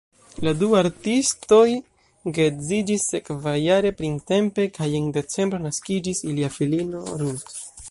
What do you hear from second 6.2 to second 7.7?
ilia filino Ruth.